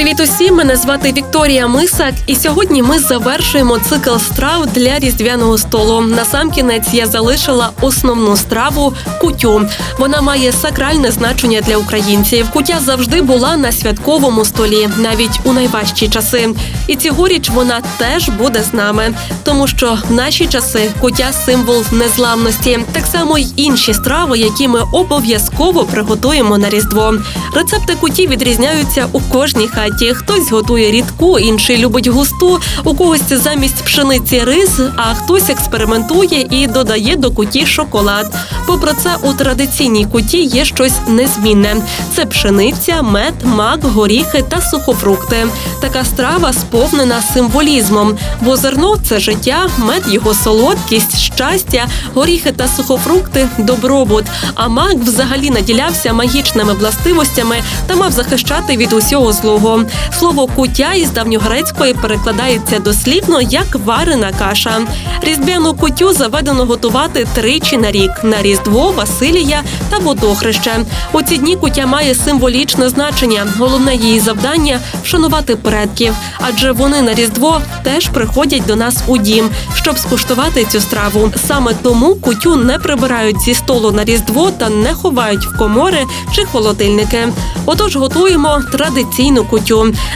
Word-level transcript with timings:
Привіт 0.00 0.20
усім! 0.20 0.54
Мене 0.54 0.76
звати 0.76 1.12
Вікторія 1.12 1.68
Мисак, 1.68 2.14
і 2.26 2.36
сьогодні 2.36 2.82
ми 2.82 2.98
завершуємо 2.98 3.78
цикл 3.78 4.16
страв 4.16 4.66
для 4.66 4.98
різдвяного 4.98 5.58
столу. 5.58 6.00
Насамкінець 6.00 6.94
я 6.94 7.06
залишила 7.06 7.70
основну 7.80 8.36
страву 8.36 8.94
кутю. 9.20 9.68
Вона 9.98 10.20
має 10.20 10.52
сакральне 10.52 11.10
значення 11.10 11.60
для 11.60 11.76
українців. 11.76 12.50
Кутя 12.52 12.78
завжди 12.84 13.22
була 13.22 13.56
на 13.56 13.72
святковому 13.72 14.44
столі, 14.44 14.88
навіть 14.98 15.40
у 15.44 15.52
найважчі 15.52 16.08
часи. 16.08 16.48
І 16.86 16.96
цьогоріч 16.96 17.50
вона 17.50 17.82
теж 17.98 18.28
буде 18.28 18.62
з 18.62 18.74
нами, 18.74 19.14
тому 19.44 19.66
що 19.66 19.98
в 20.08 20.12
наші 20.12 20.46
часи 20.46 20.90
кутя 21.00 21.32
символ 21.32 21.84
незламності, 21.92 22.78
так 22.92 23.06
само 23.06 23.38
й 23.38 23.52
інші 23.56 23.94
страви, 23.94 24.38
які 24.38 24.68
ми 24.68 24.80
обов'язково 24.92 25.84
приготуємо 25.84 26.58
на 26.58 26.70
різдво. 26.70 27.14
Рецепти 27.54 27.94
куті 27.94 28.26
відрізняються 28.26 29.06
у 29.12 29.20
кожній 29.20 29.68
хаті. 29.68 29.89
Хтось 30.14 30.50
готує 30.50 30.90
рідку, 30.90 31.38
інший 31.38 31.78
любить 31.78 32.06
густу, 32.06 32.60
у 32.84 32.94
когось 32.94 33.28
замість 33.30 33.84
пшениці 33.84 34.44
рис, 34.44 34.80
а 34.96 35.14
хтось 35.14 35.50
експериментує 35.50 36.46
і 36.50 36.66
додає 36.66 37.16
до 37.16 37.30
куті 37.30 37.66
шоколад. 37.66 38.34
Попри 38.66 38.92
це, 39.02 39.16
у 39.22 39.32
традиційній 39.32 40.06
куті 40.06 40.42
є 40.42 40.64
щось 40.64 40.92
незмінне: 41.08 41.76
це 42.16 42.26
пшениця, 42.26 43.02
мед, 43.02 43.34
мак, 43.44 43.84
горіхи 43.84 44.44
та 44.48 44.60
сухофрукти. 44.60 45.46
Така 45.80 46.04
страва 46.04 46.52
сповнена 46.52 47.22
символізмом, 47.34 48.16
бо 48.40 48.56
зерно 48.56 48.96
це 48.96 49.20
життя, 49.20 49.68
мед 49.78 50.02
його 50.08 50.34
солодкість, 50.34 51.18
щастя, 51.18 51.86
горіхи 52.14 52.52
та 52.52 52.68
сухофрукти 52.68 53.48
добробут. 53.58 54.24
А 54.54 54.68
мак 54.68 54.94
взагалі 54.94 55.50
наділявся 55.50 56.12
магічними 56.12 56.72
властивостями 56.72 57.56
та 57.86 57.96
мав 57.96 58.12
захищати 58.12 58.76
від 58.76 58.92
усього 58.92 59.32
злого. 59.32 59.79
Слово 60.18 60.46
кутя 60.46 60.92
із 60.94 61.10
давньогрецької 61.10 61.94
перекладається 61.94 62.78
дослівно 62.78 63.40
як 63.40 63.76
варена 63.84 64.32
каша. 64.38 64.80
Різдвяну 65.22 65.74
кутю 65.74 66.12
заведено 66.12 66.64
готувати 66.64 67.26
тричі 67.34 67.76
на 67.76 67.90
рік 67.90 68.10
на 68.22 68.42
Різдво, 68.42 68.92
Василія 68.96 69.62
та 69.90 69.98
водохреще. 69.98 70.76
У 71.12 71.22
ці 71.22 71.36
дні 71.36 71.56
кутя 71.56 71.86
має 71.86 72.14
символічне 72.14 72.88
значення. 72.88 73.46
Головне 73.58 73.96
її 73.96 74.20
завдання 74.20 74.80
вшанувати 75.04 75.56
предків, 75.56 76.14
адже 76.38 76.72
вони 76.72 77.02
на 77.02 77.14
Різдво 77.14 77.60
теж 77.82 78.08
приходять 78.08 78.66
до 78.66 78.76
нас 78.76 78.96
у 79.06 79.18
дім, 79.18 79.50
щоб 79.74 79.98
скуштувати 79.98 80.64
цю 80.64 80.80
страву. 80.80 81.32
Саме 81.48 81.74
тому 81.82 82.14
кутю 82.14 82.56
не 82.56 82.78
прибирають 82.78 83.40
зі 83.40 83.54
столу 83.54 83.90
на 83.90 84.04
Різдво 84.04 84.50
та 84.50 84.68
не 84.68 84.94
ховають 84.94 85.46
в 85.46 85.58
комори 85.58 86.04
чи 86.34 86.44
холодильники. 86.44 87.28
Отож, 87.66 87.96
готуємо 87.96 88.60
традиційну 88.72 89.44
кутю. 89.44 89.59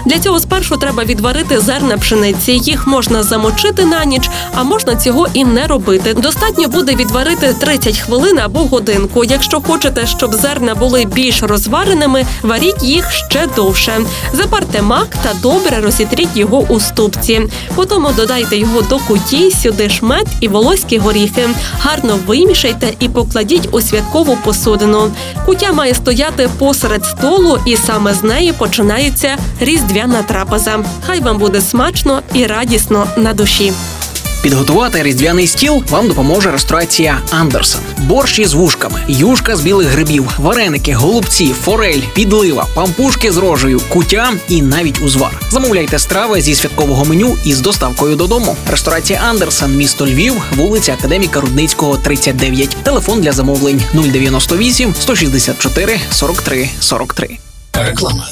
Для 0.07 0.19
цього 0.19 0.41
спершу 0.41 0.77
треба 0.77 1.05
відварити 1.05 1.61
зерна 1.61 1.99
пшениці. 1.99 2.53
Їх 2.53 2.87
можна 2.87 3.23
замочити 3.23 3.85
на 3.85 4.05
ніч, 4.05 4.31
а 4.55 4.63
можна 4.63 4.97
цього 4.97 5.27
і 5.35 5.45
не 5.45 5.67
робити. 5.67 6.15
Достатньо 6.15 6.69
буде 6.69 6.95
відварити 6.95 7.55
30 7.59 7.99
хвилин 7.99 8.39
або 8.39 8.61
годинку. 8.61 9.25
Якщо 9.25 9.61
хочете, 9.61 10.07
щоб 10.07 10.35
зерна 10.35 10.75
були 10.75 11.05
більш 11.05 11.43
розвареними, 11.43 12.27
варіть 12.43 12.83
їх 12.83 13.13
ще 13.13 13.47
довше. 13.57 14.01
Запарте 14.33 14.83
мак 14.83 15.09
та 15.23 15.33
добре 15.43 15.81
розітріть 15.81 16.37
його 16.37 16.59
у 16.59 16.81
ступці. 16.81 17.43
Потім 17.75 18.07
додайте 18.17 18.57
його 18.57 18.83
до 18.83 18.99
куті, 18.99 19.51
сюди 19.51 19.89
ж 19.89 20.05
мед 20.05 20.27
і 20.41 20.49
волоські 20.49 20.99
горіхи. 20.99 21.49
Гарно 21.81 22.19
вимішайте 22.27 22.93
і 23.01 23.09
покладіть 23.09 23.69
у 23.73 23.81
святкову 23.81 24.39
посудину. 24.45 25.11
Кутя 25.47 25.73
має 25.73 25.95
стояти 25.95 26.49
посеред 26.59 27.05
столу, 27.05 27.59
і 27.67 27.77
саме 27.77 28.15
з 28.15 28.23
неї 28.23 28.53
починається 28.53 29.34
різдвяна 29.61 30.23
трапеза. 30.23 30.79
Хай 31.07 31.21
вам 31.21 31.39
буде 31.39 31.61
смачно 31.61 32.23
і 32.35 32.47
радісно 32.47 33.07
на 33.17 33.33
душі. 33.33 33.73
Підготувати 34.45 35.03
різдвяний 35.03 35.47
стіл 35.47 35.83
вам 35.89 36.09
допоможе 36.09 36.51
ресторація 36.51 37.19
Андерсен. 37.31 37.81
Борщ 37.99 38.39
із 38.39 38.55
вушками, 38.55 39.01
юшка 39.09 39.57
з 39.57 39.61
білих 39.61 39.89
грибів, 39.89 40.31
вареники, 40.39 40.95
голубці, 40.95 41.55
форель, 41.65 42.01
підлива, 42.15 42.67
пампушки 42.75 43.33
з 43.33 43.37
рожею, 43.37 43.81
кутя 43.89 44.33
і 44.49 44.63
навіть 44.63 45.03
узвар. 45.03 45.41
Замовляйте 45.51 45.99
страви 45.99 46.41
зі 46.41 46.55
святкового 46.55 47.05
меню 47.05 47.37
із 47.45 47.61
доставкою 47.61 48.17
додому. 48.17 48.57
Ресторація 48.71 49.23
Андерсен, 49.29 49.77
місто 49.77 50.07
Львів, 50.07 50.43
вулиця 50.57 50.93
Академіка 50.93 51.41
Рудницького, 51.41 51.97
39. 51.97 52.77
Телефон 52.83 53.21
для 53.21 53.33
замовлень 53.33 53.83
098 53.93 54.95
164 55.01 56.01
43 56.11 56.69
43. 56.81 57.39
Реклама. 57.73 58.27